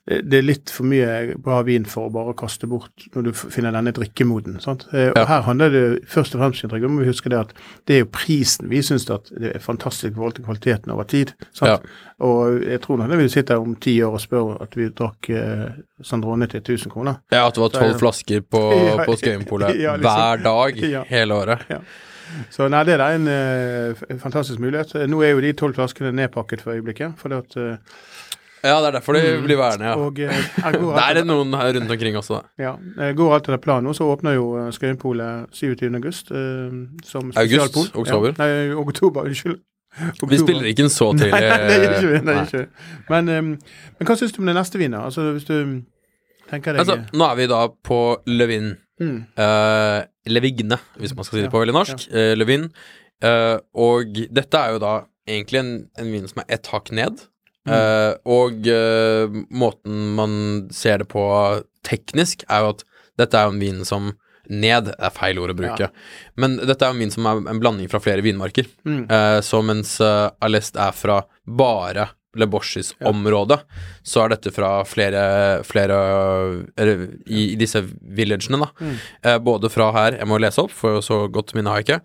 [0.10, 3.76] det er litt for mye bra vin for å bare kaste bort når du finner
[3.76, 4.58] denne drikkemoden.
[4.60, 4.88] sant?
[4.90, 5.26] Og Ja.
[5.30, 7.54] Her handler det først og fremst om vi huske det at
[7.86, 11.34] det er jo prisen vi syns det er fantastisk i forhold til kvaliteten over tid.
[11.54, 11.86] sant?
[12.20, 15.70] Og jeg tror nok vi sitter om ti år og spør at vi drakk eh,
[16.02, 17.22] Sandrone til 1000 kroner.
[17.32, 20.02] Ja, at det var tolv flasker på, Ja, på Skøyenpolet ja, liksom.
[20.02, 21.04] hver dag Ja.
[21.10, 21.60] hele året.
[22.54, 24.96] Så nei, det er en uh, fantastisk mulighet.
[24.96, 27.14] Eh, Nå er jo de tolv flaskene nedpakket for øyeblikket.
[27.18, 27.76] for det at Uh,
[28.64, 29.96] Ja, det er derfor de blir værende, ja.
[29.98, 30.30] Og uh,
[30.64, 32.64] her går Det er det noen her rundt omkring også, da.
[32.64, 32.74] Ja,
[33.08, 35.88] eh, Går alt etter planen nå, så åpner jo eh, Skøyenpolet 27.
[35.96, 37.80] august som som August?
[37.96, 38.36] Oktober?
[38.38, 39.58] Ja, nei, oktober, unnskyld.
[40.30, 41.32] Vi spiller ikke en så tidlig.
[41.32, 42.20] Nei, det gjør ikke vi.
[42.28, 42.64] det gjør ikke.
[43.10, 43.42] Men, eh,
[43.98, 45.02] men hva syns du om det neste vinet?
[45.10, 45.58] Altså, hvis du
[46.52, 48.76] tenker deg Altså, nå er vi da på Levin.
[49.02, 52.08] Mm, Uh, Levigne, hvis man skal si det på veldig norsk.
[52.14, 52.70] Eh, Levin.
[53.22, 54.94] Uh, og dette er jo da
[55.30, 57.28] egentlig en, en vin som er ett hakk ned.
[57.62, 58.18] Mm.
[58.26, 58.66] Og
[59.54, 60.32] måten man
[60.74, 61.22] ser det på
[61.86, 62.82] teknisk, er jo at
[63.22, 64.08] dette er jo en vin som
[64.52, 65.92] Ned er feil ord å bruke.
[66.42, 68.66] Men dette er en vin som er en blanding fra flere vinmarker.
[68.84, 69.06] mm,
[69.46, 73.58] så mens Alest er fra bare Le Borsis område
[74.08, 75.24] så er dette fra flere,
[75.68, 75.98] flere
[76.80, 78.70] eller, i, i disse villagene, da.
[78.80, 78.96] Mm.
[79.28, 82.00] Eh, både fra her, jeg må lese opp, for så godt minne har jeg ikke,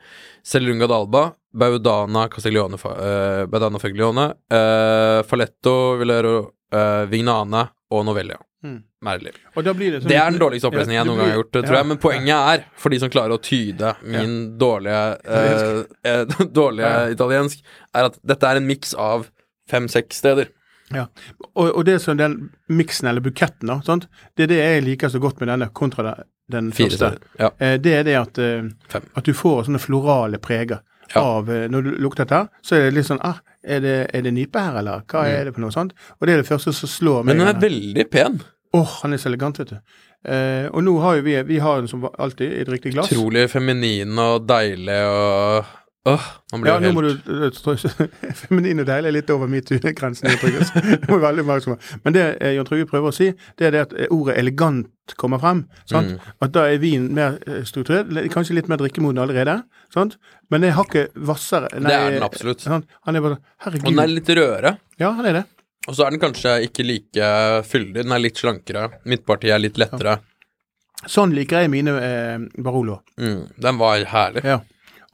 [0.47, 1.25] Celunga d'Alba,
[1.57, 6.37] Baudana Castiglione, eh, Baudana Faglione, eh, Faletto, Villero,
[6.73, 8.39] eh, Vignane og Novellia.
[8.67, 8.83] mm.
[9.07, 11.77] Blir det sånn Det er den dårligste opplesningen Ja, jeg noen gang har gjort, tror
[11.77, 11.79] ja.
[11.79, 11.89] jeg.
[11.93, 15.03] Men poenget er, for de som klarer å tyde min dårlige,
[15.37, 17.62] eh, eh, dårlige italiensk,
[17.95, 19.29] er at dette er en miks av
[19.71, 20.49] fem-seks steder.
[20.95, 21.07] Ja.
[21.55, 24.07] Og, og det som den miksen, eller buketten, da, sant?
[24.37, 26.25] det er det jeg liker så godt med denne kontra den,
[26.55, 27.17] den første.
[27.41, 27.51] Ja.
[27.59, 30.83] Eh, det er det at, eh, at du får sånne florale preger
[31.15, 31.21] Ja.
[31.23, 34.23] av eh, Når du lukter dette, så er det litt sånn ah, er det, er
[34.27, 35.31] det nype her, eller hva Mm.
[35.37, 35.93] er det for noe sånt?
[36.21, 37.37] Og det er det første som slår meg.
[37.37, 38.41] Men den er veldig pen.
[38.75, 39.77] Åh, han er så elegant, vet du.
[40.27, 43.11] Eh, og nå har jo vi Vi har den som alltid i et riktig glass.
[43.15, 45.65] Utrolig feminin og deilig og
[46.07, 47.09] Åh, man blir Ja, jo nå må du
[48.38, 50.29] Feminin og deilig er litt over metoo-grensen.
[52.05, 54.87] Men det eh, Jon Trygve prøver å si, det er det at eh, ordet elegant
[55.19, 55.64] kommer frem.
[55.90, 56.14] Sant?
[56.14, 56.37] Mm.
[56.47, 59.57] At da er vin mer eh, strukturert, kanskje litt mer drikkemoden allerede.
[59.95, 60.14] Sant?
[60.53, 61.73] Men det er hakket hvassere.
[61.75, 62.62] Det er den absolutt.
[62.62, 62.87] sant?
[63.09, 63.88] Han er bare Herregud.
[63.90, 64.77] Og den er litt rødere.
[65.03, 65.45] Ja, han er det.
[65.87, 67.35] Og så er den kanskje ikke like
[67.66, 68.05] fyldig.
[68.05, 68.88] Den er litt slankere.
[69.11, 70.21] Midtpartiet er litt lettere.
[71.11, 73.01] Sånn liker jeg mine eh, Barolo.
[73.19, 74.47] Mm, den var herlig.
[74.47, 74.62] Ja.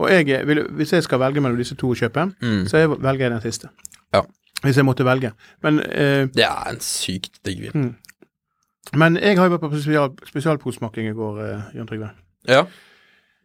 [0.03, 2.67] Og jeg, eh, vil, hvis jeg skal velge mellom disse to å kjøpe, Mm.
[2.69, 3.69] så jeg velger jeg den siste.
[4.15, 4.23] Ja.
[4.63, 5.33] Hvis jeg måtte velge.
[5.63, 7.97] Men, eh, Det er en sykt digg vin.
[8.95, 12.11] men jeg har jo vært på spesial, spesialpolsmaking i går, eh, Jørn Trygve.
[12.49, 12.65] Ja.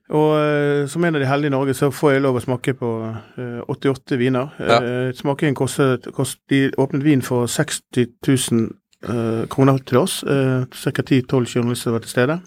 [0.10, 2.74] Og eh, som en av de heldige i Norge, så får jeg lov å smake
[2.80, 2.92] på
[3.38, 4.54] eh, 88 viner.
[4.60, 4.78] Ja.
[4.82, 8.70] Eh, smakingen kostet, kost, De åpnet vin for 60 000
[9.04, 10.24] eh, kroner til oss.
[10.24, 11.02] Uh, Ca.
[11.04, 12.40] 10-12 journalister var til stede.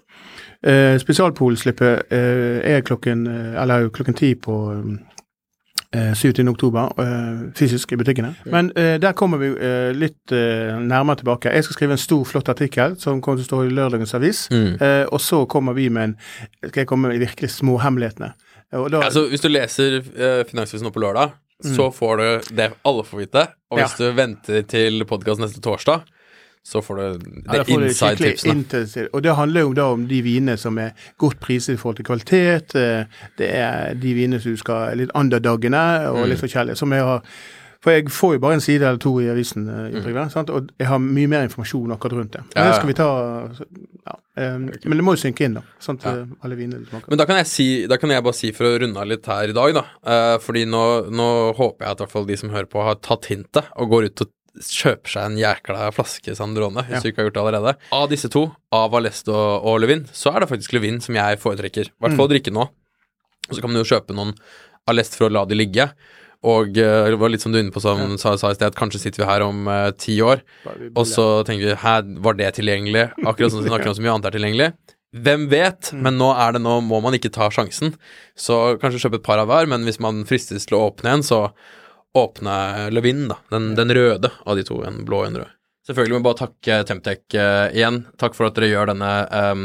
[0.67, 4.57] Uh, Spesialpolslippet eh, er klokken eh, Eller klokken ti på
[5.95, 6.49] eh, 27.
[6.49, 8.35] oktober, eh, fysisk i butikkene.
[8.45, 11.53] Men eh, der kommer vi eh, litt eh, nærmere tilbake.
[11.55, 14.45] Jeg skal skrive en stor, flott artikkel som kommer til å stå i lørdagens avis.
[14.53, 14.77] Mm.
[14.77, 16.17] Eh, og så kommer vi med en
[16.69, 18.35] Skal jeg komme med de virkelig små hemmelighetene.
[18.71, 21.33] Da, Altså, hvis du leser uh, Finansavisen nå på lørdag,
[21.75, 23.43] så får du det alle får vite.
[23.73, 26.07] Og hvis du venter til podkast neste torsdag,
[26.63, 27.03] så får du
[27.49, 29.07] det ja, inside-tipsene.
[29.13, 32.05] Og det handler jo da om de vinene som er godt priset i forhold til
[32.05, 32.75] kvalitet.
[32.77, 33.05] eh,
[33.39, 36.77] Det er de vinene som du skal Litt underdagene og litt forskjellige.
[36.77, 37.25] Som jeg har
[37.81, 40.29] For jeg får jo bare en side eller to i avisen, mm.
[40.31, 40.51] Sant?
[40.51, 42.43] og jeg har mye mer informasjon akkurat rundt det.
[42.55, 43.07] Men Ja, det skal vi ta
[44.07, 45.63] ja, eh, Men det må jo synke inn, da.
[45.81, 46.13] Sånn ja.
[46.13, 47.09] eh, alle vinene smaker.
[47.09, 49.25] Men da kan, jeg si, da kan jeg bare si for å runde av litt
[49.25, 49.85] her i dag, da.
[50.05, 53.01] Eh, fordi nå, nå håper jeg at i hvert fall de som hører på, har
[53.01, 57.01] tatt hintet og går ut og kjøper seg en jækla flaske Sandrone, hvis Ja.
[57.01, 57.75] du ikke har gjort det allerede.
[57.93, 61.93] Av disse to, av Aleste og, Levin, så er det faktisk Levin som jeg foretrekker.
[61.93, 62.33] I hvert fall mm.
[62.35, 62.69] drikke nå.
[63.49, 64.35] Og så kan man jo kjøpe noen
[64.91, 65.91] Alest for å la de ligge.
[66.41, 68.71] Og eh, det var litt som du er inne på, som sa, sa i sted,
[68.73, 70.41] at kanskje sitter vi her om eh, ti år,
[70.95, 74.15] og så tenker vi hæ, var det tilgjengelig, akkurat sånn som snakker om så mye
[74.15, 74.71] annet er tilgjengelig.
[75.11, 77.97] Hvem vet, men nå er det nå, må man ikke ta sjansen.
[78.39, 81.25] Så kanskje kjøpe et par av hver, men hvis man fristes til å åpne en,
[81.27, 81.49] så
[82.19, 83.39] åpne Levin, da.
[83.53, 85.57] Den, den røde av de to, en blå og en rød.
[85.91, 88.03] Selvfølgelig må vi bare takke Temtec uh, igjen.
[88.21, 89.63] Takk for at dere gjør denne um,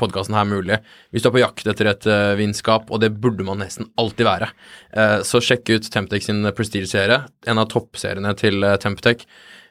[0.00, 0.78] podkasten her mulig.
[1.12, 4.26] Hvis du er på jakt etter et uh, vinskap, og det burde man nesten alltid
[4.26, 4.48] være,
[4.96, 9.26] uh, så sjekk ut Temtec sin Prestige-serie, en av toppseriene til uh, Temptec.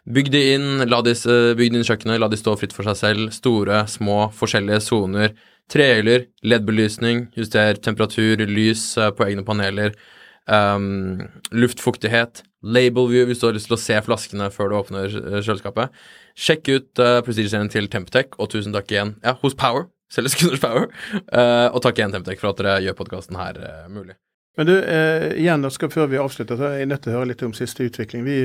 [0.08, 1.18] Bygg de inn, la de,
[1.60, 3.34] bygg de inn kjøkkenet, la de stå fritt for seg selv.
[3.36, 5.34] Store, små, forskjellige soner.
[5.68, 9.98] Trehjuler, LED-belysning, juster temperatur, lys på egne paneler.
[10.47, 15.12] Um, luftfuktighet, label view hvis du har lyst til å se flaskene før du åpner
[15.12, 15.95] eh, kjøleskapet.
[16.39, 19.89] Sjekk ut uh, Prestige-serien til Temptech, og tusen takk igjen ja, hos Power.
[20.13, 20.88] Selges kun Power.
[21.33, 24.15] Uh, og takk igjen, Temptech, for at dere gjør podkasten her uh, mulig.
[24.57, 27.19] Men du, eh, igjen da skal før vi avslutter, så er jeg nødt til å
[27.19, 28.23] høre litt om siste utvikling.
[28.25, 28.38] Vi,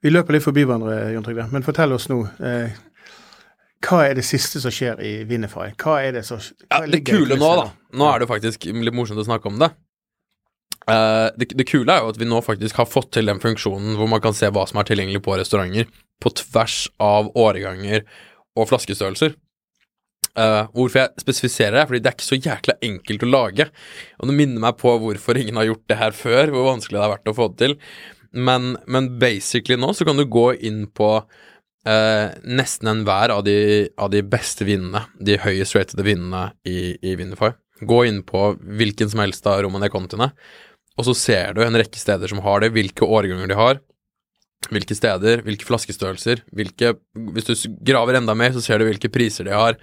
[0.00, 2.22] vi løper litt forbi hverandre, Jon Trygve, men fortell oss nå.
[2.40, 2.78] Eh,
[3.84, 5.68] hva er det siste som skjer i Winify?
[5.76, 7.66] Hva er det som Ja, det kule nå, da?
[7.92, 9.68] Nå er det faktisk litt morsomt å snakke om det.
[10.86, 11.50] Eh, det.
[11.58, 14.22] Det kule er jo at vi nå faktisk har fått til den funksjonen hvor man
[14.22, 15.88] kan se hva som er tilgjengelig på restauranter,
[16.22, 18.06] på tvers av årganger
[18.56, 19.34] og flaskestørrelser.
[20.36, 23.66] Uh, hvorfor jeg spesifiserer det, er fordi det er ikke så jækla enkelt å lage.
[24.20, 27.04] Og det minner meg på hvorfor ingen har gjort det her før, hvor vanskelig det
[27.06, 27.76] har vært å få det til.
[28.36, 33.56] Men, men basically nå så kan du gå inn på uh, nesten enhver av de,
[33.96, 37.54] av de beste vinene, de høyest ratede vinene i, i Vinify.
[37.80, 40.30] Gå inn på hvilken som helst av Romané-kontiene,
[40.96, 43.80] og så ser du en rekke steder som har det, hvilke årganger de har,
[44.72, 49.46] hvilke steder, hvilke flaskestørrelser, hvilke Hvis du graver enda mer, så ser du hvilke priser
[49.46, 49.76] de har.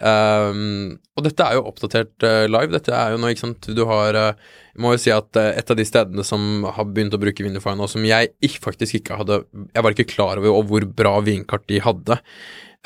[0.00, 2.72] Um, og dette er jo oppdatert uh, live.
[2.72, 4.46] Dette er jo nå, ikke sant Du har uh,
[4.80, 7.74] må jo si at uh, et av de stedene som har begynt å bruke Vinify
[7.76, 9.42] nå, som jeg ikke, faktisk ikke hadde
[9.74, 12.16] Jeg var ikke klar over hvor bra vinkart de hadde.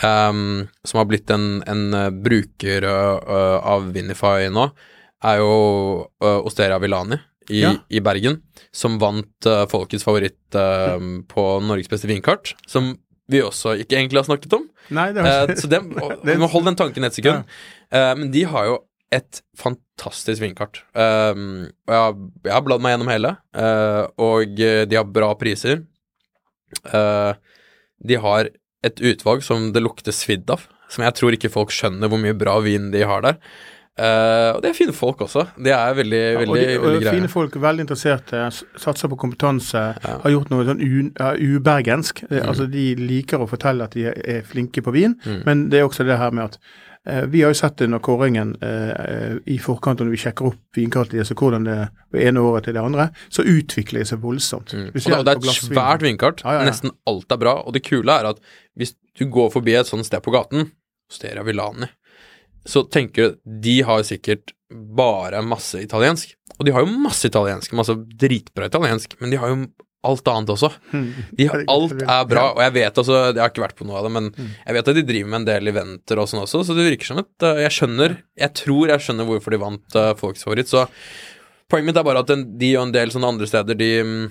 [0.02, 1.84] Um, som har blitt en, en
[2.24, 4.66] bruker av Vinify nå,
[5.24, 5.54] er jo
[6.18, 7.74] Osteria Villani i, Ja.
[7.90, 8.40] i Bergen,
[8.72, 10.96] som vant uh, folkets favoritt uh,
[11.28, 12.54] på Norges beste vinkart.
[12.70, 12.94] Som
[13.30, 14.66] vi også ikke egentlig har snakket om.
[14.94, 15.48] Nei, det var...
[15.50, 15.80] uh, så det,
[16.28, 17.48] vi må holde den tanken et sekund.
[17.94, 18.78] Eh, men de har jo
[19.14, 20.80] et fantastisk vinkart.
[20.96, 21.36] Jeg,
[21.86, 25.84] har, jeg har bladd meg gjennom hele, eh, og eh, de har bra priser.
[26.90, 27.32] Eh,
[28.08, 28.50] de har
[28.84, 32.34] et utvalg som det lukter svidd av, som jeg tror ikke folk skjønner hvor mye
[32.36, 33.38] bra vin de har der.
[33.96, 35.44] Eh, og det er fine folk også.
[35.54, 37.12] Det er veldig, Ja, veldig, de, veldig greie.
[37.14, 38.40] fine folk, veldig interesserte,
[38.82, 40.80] satser på kompetanse, har gjort noe sånn
[41.38, 42.24] ubergensk.
[42.24, 42.48] Eh, Mm.
[42.48, 45.14] Altså, De liker å fortelle at de er, er flinke på vin,
[45.46, 46.58] men det er også det her med at
[47.06, 50.56] uh, vi har jo sett det når kåringen eh, i forkant, når vi sjekker opp
[50.76, 51.78] vinkartet, så hvordan det
[52.12, 54.72] det ene året til det andre, så utvikler det seg voldsomt.
[54.74, 54.86] Mm.
[54.88, 56.42] Og det, og det er et svært vinkart.
[56.44, 56.70] Ja, ja, ja.
[56.70, 57.54] Nesten alt er bra.
[57.66, 58.38] Og det kule er at
[58.76, 60.70] hvis du går forbi et sånt sted på gaten,
[61.10, 61.86] Steria Villani,
[62.68, 66.34] så tenker du de har sikkert bare masse italiensk.
[66.58, 69.66] Og de har jo masse italiensk, masse dritbra italiensk, men de har jo
[70.04, 70.70] alt annet også.
[71.38, 74.00] De har, alt er bra, og jeg vet altså Jeg har ikke vært på noe
[74.00, 76.64] av det, men jeg vet at de driver med en del eventer og sånn også,
[76.66, 79.98] så det virker som at eh, jeg skjønner Jeg tror jeg skjønner hvorfor de vant
[79.98, 80.84] uh, Folks favoritt, så
[81.70, 84.24] poenget mitt er bare at de og en del sånne andre steder, de mm,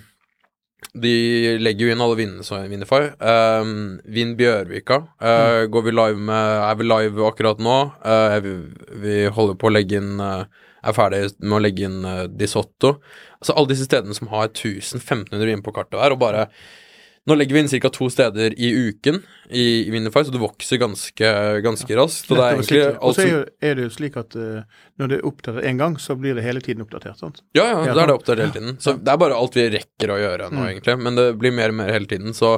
[0.94, 3.08] de legger jo inn alle vinnene som Winify.
[3.18, 7.78] Um, Vinn Bjørvika uh, går vi live med er vi live akkurat nå.
[8.06, 8.54] Uh, vi,
[9.02, 10.46] vi holder på å legge inn uh,
[10.84, 12.98] Er ferdig med å legge inn Di Sotto.
[13.40, 16.50] Altså alle disse stedene som har 1500 vin på kartet hver, og bare
[17.26, 17.90] Nå legger vi inn ca.
[17.90, 21.30] to steder i uken i, Winify, så det vokser ganske,
[21.64, 22.32] ganske raskt.
[22.36, 24.64] Og så jo- er det jo slik at uh,
[25.00, 27.18] når det er oppdatert én gang, så blir det hele tiden oppdatert.
[27.20, 27.40] sant?
[27.56, 28.76] Ja, ja, Ja, da er det oppdatert hele tiden.
[28.84, 30.68] Så det er bare alt vi rekker å gjøre nå, Mm.
[30.74, 30.98] egentlig.
[31.00, 32.58] Men det blir mer og mer hele tiden, så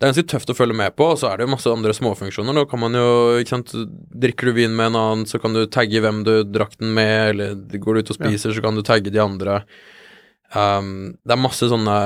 [0.00, 1.12] det er ganske tøft å følge med på.
[1.12, 2.52] Og så er det jo masse andre småfunksjoner.
[2.52, 3.70] Nå kan man jo, ikke sant
[4.10, 7.30] Drikker du vin med en annen, så kan du tagge hvem du drakk den med,
[7.30, 9.62] eller går du ut og spiser, så kan du tagge de andre.
[10.54, 11.96] Um, det er masse sånne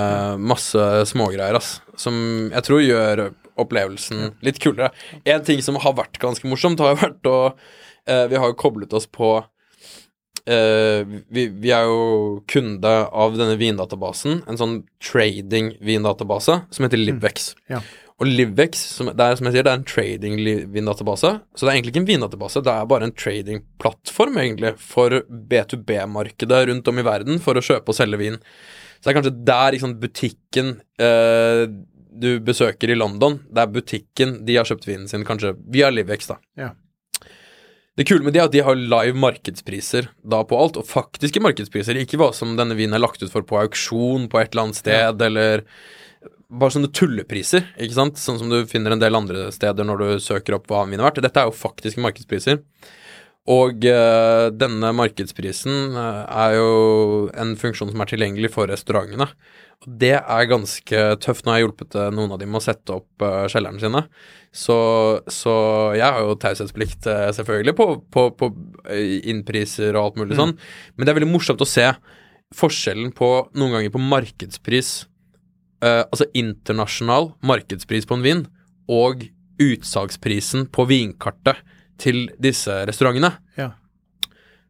[0.41, 3.23] Masse smågreier, ass, som jeg tror gjør
[3.59, 4.93] opplevelsen litt kulere.
[5.29, 8.95] En ting som har vært ganske morsomt, har vært å uh, Vi har jo koblet
[8.97, 16.87] oss på uh, vi, vi er jo kunde av denne vindatabasen, en sånn trading-vindatabase som
[16.87, 17.53] heter Livex.
[17.69, 17.83] Ja.
[18.19, 21.31] Og Livex, som, det er som jeg sier, det er en trading-vindatabase.
[21.55, 25.21] Så det er egentlig ikke en vindatabase, det er bare en trading-plattform, egentlig, for
[25.53, 28.41] B2B-markedet rundt om i verden for å kjøpe og selge vin.
[28.99, 31.63] Så det er kanskje der liksom, butikken eh,
[32.19, 36.33] du besøker i London, det er butikken de har kjøpt vinen sin, kanskje via Livex,
[36.33, 36.41] da.
[36.59, 36.73] Ja.
[37.99, 41.43] Det kule med de er at de har live markedspriser da på alt, og faktiske
[41.43, 44.69] markedspriser, ikke hva som denne vinen er lagt ut for på auksjon på et eller
[44.69, 45.65] annet sted, eller
[46.49, 50.23] bare sånne tullepriser, ikke sant, sånn som du finner en del andre steder når du
[50.25, 51.21] søker opp hva vin er verdt.
[51.25, 52.63] Dette er jo faktiske markedspriser.
[53.49, 56.73] Og uh, denne markedsprisen eh, er jo
[57.33, 59.25] en funksjon som er tilgjengelig for restaurantene.
[59.87, 61.47] Og det er ganske tøft.
[61.47, 64.05] Nå har jeg hjulpet eh, noen av dem med å sette opp uh, kjellerne sine.
[64.53, 64.77] Så,
[65.33, 65.55] så
[65.97, 68.51] jeg har jo taushetsplikt, uh, selvfølgelig, på, på, på
[69.33, 70.57] innpriser og alt mulig sånn.
[70.97, 71.87] Men det er veldig morsomt å se
[72.59, 74.93] forskjellen på noen ganger på markedspris
[75.83, 78.45] eh, Altså internasjonal markedspris på en vin
[78.89, 79.27] og
[79.59, 81.61] utsalgsprisen på vinkartet
[81.99, 83.33] til disse restaurantene.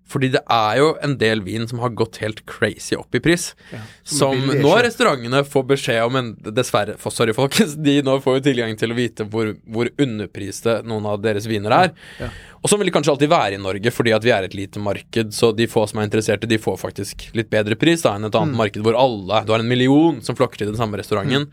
[0.09, 3.51] Fordi det er jo en del vin som har gått helt crazy opp i pris.
[3.73, 8.39] Ja, Som nå restaurantene får beskjed om en Dessverre, for, sorry folkens, de nå får
[8.39, 11.93] jo tilgang til å vite hvor, hvor underpriste noen av deres viner er.
[12.23, 12.31] Ja.
[12.63, 14.81] Og sånn vil det kanskje alltid være i Norge, fordi at vi er et lite
[14.83, 18.25] marked, så de få som er interesserte, de får faktisk litt bedre pris da enn
[18.27, 18.41] et Mm.
[18.49, 21.51] annet marked hvor alle Du har en million som flokker til den samme restauranten.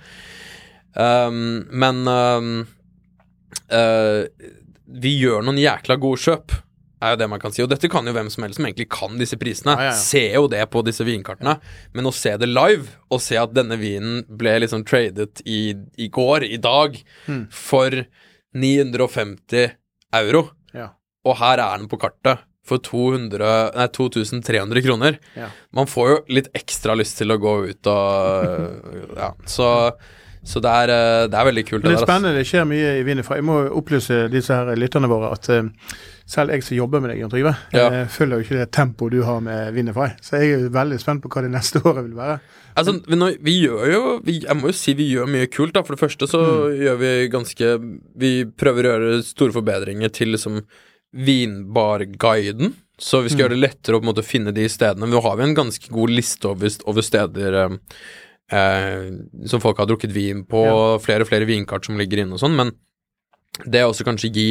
[0.95, 2.67] Um, men um,
[3.67, 4.23] uh,
[4.87, 6.55] vi gjør noen jækla gode kjøp,
[7.01, 7.62] er jo det man kan si.
[7.63, 9.75] Og dette kan jo hvem som helst som egentlig kan disse prisene.
[9.75, 9.97] Ja, ja, ja.
[9.99, 11.58] Se jo det på disse vinkartene.
[11.93, 16.08] Men å se det live, og se at denne vinen ble liksom tradet i, i
[16.10, 17.47] går, i dag, Mm.
[17.51, 17.89] for
[18.55, 19.71] 950
[20.13, 20.89] euro, Ja.
[21.25, 25.19] og her er den på kartet for 200, nei, 2300 kroner.
[25.71, 29.67] Man får jo litt ekstra lyst til å gå ut og Ja, så,
[30.45, 31.84] så det, er, eh, det er veldig kult.
[31.84, 33.39] Men det er der, spennende, det skjer mye i Vinify.
[33.39, 35.95] Jeg må opplyse disse her lytterne våre at uh,
[36.29, 37.88] selv jeg som jobber med deg, Jørn Trygve, Ja.
[37.89, 40.12] eh, følger jo ikke det tempoet du har med Vinify.
[40.21, 42.38] Så jeg er veldig spent på hva det neste året vil være.
[42.75, 45.81] Altså, vi, vi gjør jo vi, Jeg må jo si vi gjør mye kult, da.
[45.88, 46.41] For det første så
[46.75, 47.69] gjør vi ganske
[48.19, 50.60] Vi prøver å gjøre store forbedringer til liksom
[51.15, 52.73] vinbarguiden.
[52.99, 55.08] Så vi skal gjøre det lettere å på en måte finne de stedene.
[55.12, 57.75] Nå har vi en ganske god liste over, over steder eh,
[58.51, 59.12] eh,
[59.47, 60.65] som folk har drukket vin på,
[61.03, 62.71] flere og flere vinkart som ligger inne og sånn, men
[63.65, 64.47] det er også kanskje gi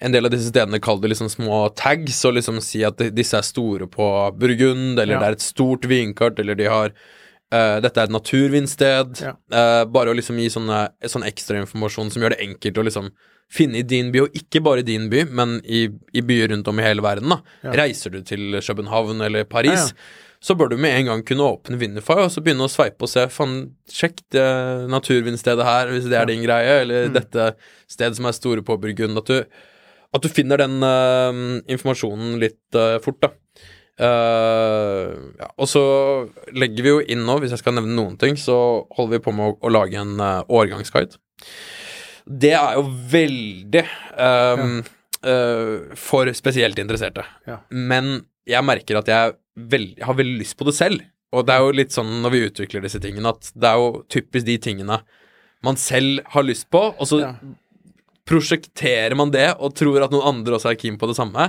[0.00, 3.34] en del av disse stedene kall det liksom små tags, og liksom si at disse
[3.34, 4.06] er store på
[4.38, 5.20] Burgund, eller Ja.
[5.20, 6.92] det er et stort vinkart, eller de har
[7.48, 9.22] Uh, dette er et naturvinsted.
[9.24, 9.30] Ja.
[9.48, 13.06] Uh, bare å liksom gi sånne, sånn ekstrainformasjon som gjør det enkelt å liksom
[13.48, 16.68] finne i din by, og ikke bare i din by, men i, i byer rundt
[16.68, 17.32] om i hele verden.
[17.32, 17.38] da.
[17.64, 17.72] Ja.
[17.72, 20.27] Reiser du til København eller Paris, Ja, ja.
[20.40, 23.10] Så bør du med en gang kunne åpne Winify og så begynne å sveipe og
[23.10, 23.56] se Fan,
[23.90, 24.44] sjekk det
[24.92, 27.16] naturvindstedet her, hvis det er din greie, eller Mm.
[27.16, 27.48] dette
[27.90, 29.18] stedet som er store på Burgund.
[29.18, 29.42] At du
[30.14, 33.28] at du finner den uh, informasjonen litt uh, fort, da.
[34.00, 35.82] Uh, ja, og så
[36.56, 39.34] legger vi jo inn nå, hvis jeg skal nevne noen ting, så holder vi på
[39.36, 40.14] med å, å lage en
[40.48, 41.18] årgangsguide.
[42.24, 43.82] Det er jo veldig
[44.20, 44.72] ehm,
[45.24, 47.24] eh, for spesielt interesserte.
[47.48, 47.60] Ja.
[47.70, 51.04] Men jeg merker at jeg, veld, jeg har veldig lyst på det selv.
[51.36, 53.88] Og det er jo litt sånn når vi utvikler disse tingene, at det er jo
[54.08, 55.00] typisk de tingene
[55.66, 57.32] man selv har lyst på, og så Ja.
[58.28, 61.48] prosjekterer man det og tror at noen andre også er keen på det samme.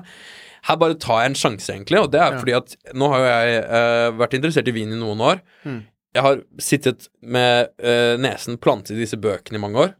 [0.68, 2.40] Her bare tar jeg en sjanse, egentlig, og det er Ja.
[2.40, 5.42] fordi at nå har jo jeg uh, vært interessert i vin i noen år.
[5.66, 5.86] Mm.
[6.16, 9.94] Jeg har sittet med uh, nesen plantet i disse bøkene i mange år.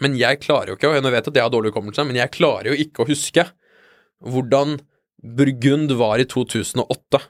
[0.00, 2.30] Men jeg klarer jo ikke, og jeg vet at jeg har dårlig hukommelse, men jeg
[2.30, 3.46] klarer jo ikke å huske
[4.22, 4.80] hvordan
[5.22, 7.20] Burgund var i 2008.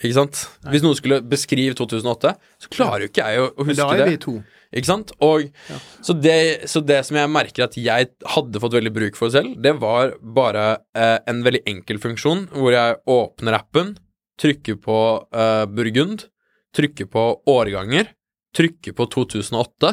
[0.00, 0.38] Ikke sant?
[0.72, 2.30] Hvis noen skulle beskrive 2008,
[2.62, 4.06] så klarer jo ikke jeg å, å Men huske da er det.
[4.14, 4.34] vi to.
[4.72, 5.10] Ikke sant?
[5.20, 5.78] Og, Ja.
[6.06, 6.36] så, det,
[6.70, 10.14] så det som jeg merker at jeg hadde fått veldig bruk for selv, det var
[10.22, 10.64] bare
[10.96, 13.96] eh, en veldig enkel funksjon hvor jeg åpner appen,
[14.40, 14.96] trykker på
[15.36, 16.24] eh, Burgund,
[16.72, 18.08] trykker på årganger,
[18.56, 19.92] trykker på 2008,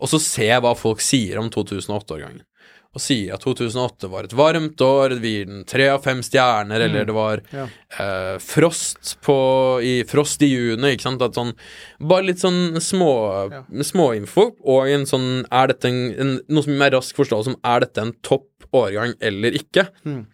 [0.00, 2.44] og så ser jeg hva folk sier om 2008-årgangen.
[2.90, 6.82] Og sier at 2008 var et varmt år, vi gir den tre av fem stjerner,
[6.88, 7.68] eller det var Ja.
[8.00, 9.36] eh, frost på
[9.80, 11.22] i, Frost i juni, ikke sant?
[11.34, 11.54] Sånn,
[12.00, 13.12] bare litt sånn små,
[13.52, 13.62] Ja.
[13.86, 17.80] småinfo, og en sånn Er dette en, en, noe som er raskt forståelse som Er
[17.86, 19.86] dette en topp årgang eller ikke?
[20.04, 20.26] Mm.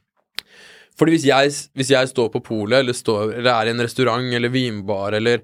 [0.96, 2.94] Fordi hvis jeg, hvis jeg står på polet, eller,
[3.36, 5.42] eller er i en restaurant eller vinbar, eller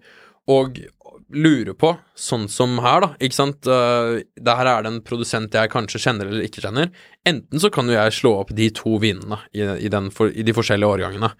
[0.48, 0.78] og
[1.32, 5.72] lurer på, sånn som her, da, ikke sant uh, Der er det en produsent jeg
[5.72, 6.90] kanskje kjenner eller ikke kjenner.
[7.28, 10.44] Enten så kan jo jeg slå opp de to vinene i, i, den for, i
[10.46, 11.32] de forskjellige årgangene.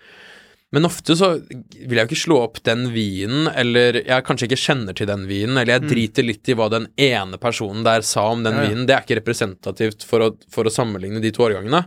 [0.73, 4.63] Men ofte så vil jeg jo ikke slå opp den vinen, eller jeg kanskje ikke
[4.63, 8.31] kjenner til den vinen, eller jeg driter litt i hva den ene personen der sa
[8.33, 8.71] om den Ja, ja.
[8.71, 8.87] vinen.
[8.89, 11.85] Det er ikke representativt for å, for å sammenligne de to årgangene.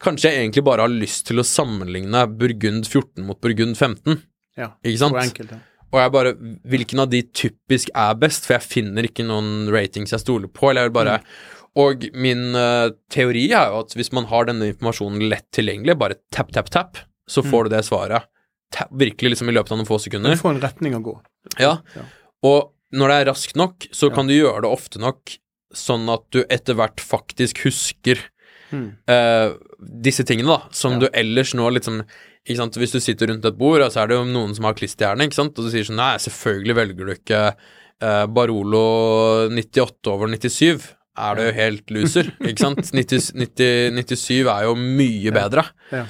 [0.00, 4.22] Kanskje jeg egentlig bare har lyst til å sammenligne Burgund 14 mot Burgund 15.
[4.56, 4.72] Ja.
[4.86, 5.18] Ikke sant?
[5.20, 5.60] Enkelt, ja.
[5.92, 6.32] Og jeg bare
[6.68, 8.44] Hvilken av de typisk er best?
[8.46, 10.68] For jeg finner ikke noen ratings jeg stoler på.
[10.70, 11.18] Eller jeg vil bare
[11.78, 16.16] Og min uh, teori er jo at hvis man har denne informasjonen lett tilgjengelig, bare
[16.34, 16.98] tap, tap, tap,
[17.28, 18.24] så får du det svaret.
[18.74, 20.34] ta, virkelig liksom i løpet av noen få sekunder.
[20.34, 21.14] Du får en retning å gå.
[21.60, 21.78] Ja.
[21.94, 22.02] Ja.
[22.44, 24.14] Og når det er raskt nok, så Ja.
[24.16, 25.38] kan du gjøre det ofte nok
[25.72, 28.18] sånn at du etter hvert faktisk husker
[28.70, 28.96] Mm.
[29.08, 30.98] uh, disse tingene, da, som Ja.
[30.98, 32.02] du ellers nå liksom?
[32.48, 35.36] Hvis du sitter rundt et bord, så er det jo noen som har klisterhjerne, ikke
[35.36, 38.84] sant, og du sier sånn Nei, selvfølgelig velger du ikke eh, Barolo
[39.52, 40.88] 98 over 97.
[41.18, 42.92] Er du helt loser, ikke sant?
[42.94, 45.66] 90, 90, 97 er jo mye bedre.
[45.92, 46.04] Ja.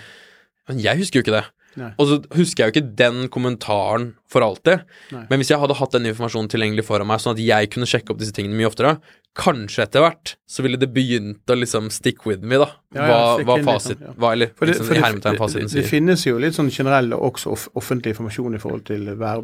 [0.68, 1.46] Men jeg husker jo ikke det.
[1.81, 1.92] Nei.
[1.96, 4.84] Og så husker jeg jo ikke den kommentaren for alltid.
[5.14, 5.24] Nei.
[5.30, 8.12] Men hvis jeg hadde hatt den informasjonen tilgjengelig foran meg, sånn at jeg kunne sjekke
[8.12, 8.98] opp disse tingene mye oftere,
[9.38, 12.70] kanskje etter hvert så ville det begynt å liksom stick with me, da.
[12.96, 14.14] Ja, ja, hva, hva in, liksom, ja.
[14.16, 17.12] hva, Eller For det, liksom, for det, det, det, det finnes jo litt sånn generell
[17.12, 19.42] og også off offentlig informasjon i forhold til vær,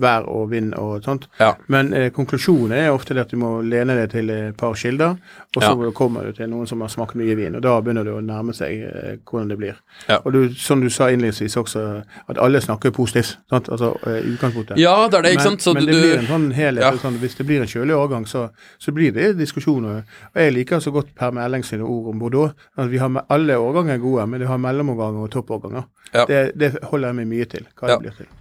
[0.00, 1.26] vær og vind og sånt.
[1.36, 1.50] Ja.
[1.68, 5.18] Men eh, konklusjonen er ofte det at du må lene deg til et par kilder,
[5.52, 8.14] og så kommer du til noen som har smakt mye vin, og da begynner du
[8.14, 9.80] å nærme seg eh, hvordan det blir.
[10.08, 10.22] Ja.
[10.24, 11.84] Og du, som du sa innledningsvis også,
[12.32, 13.68] at alle snakker positivt, sant?
[13.68, 13.92] altså
[14.32, 14.78] utgangspunktet.
[14.80, 15.62] Ja, det er det, ikke sant?
[15.62, 16.84] Så men du, det blir en sånn helhet.
[16.84, 16.92] Ja.
[17.02, 20.02] Sånn, hvis det blir en kjølig årgang, så, så blir det diskusjoner.
[20.34, 22.52] Og jeg liker så godt Per Meling sine ord om Bordeaux.
[22.76, 25.86] At vi har med, alle årganger er gode, men vi har mellomårganger og toppårganger.
[26.14, 26.26] Ja.
[26.28, 27.66] Det, det holder jeg meg mye til.
[27.78, 27.96] hva Ja.
[27.96, 28.32] det blir til.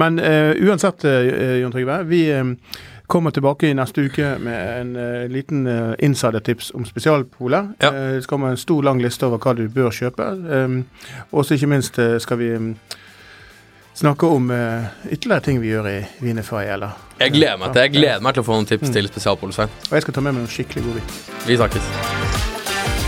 [0.00, 2.54] Men uh, uansett, uh, Jon Trygve, vi uh,
[3.10, 7.68] kommer tilbake i neste uke med en uh, liten uh, insidertips om spesialpoler.
[7.82, 7.90] Ja.
[7.92, 10.26] Uh, det skal komme en stor, lang liste over hva du bør kjøpe.
[10.26, 10.80] Um,
[11.30, 12.72] og så ikke minst eh, skal vi um,
[14.00, 17.94] snakke om uh, ytterligere ting vi gjør i Vinefai, eller Jeg gleder meg til Jeg
[17.98, 18.72] gleder meg til å få noen Mm.
[18.72, 19.70] tips til spesialpolisveien.
[19.90, 21.20] Og jeg skal ta med meg noen skikkelig gode vits.
[21.46, 22.98] Vi snakkes.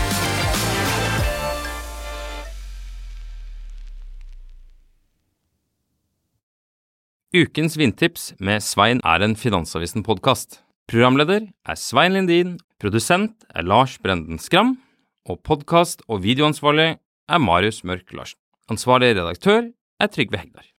[7.33, 10.59] Ukens vindtips med Svein er en Finansavisen-podkast.
[10.91, 14.75] Programleder er Svein Lindin, produsent er Lars Brenden Skram,
[15.25, 18.37] og podkast- og videoansvarlig er Marius Mørk Larsen.
[18.69, 20.72] Ansvarlig redaktør er Trygve Hegdar.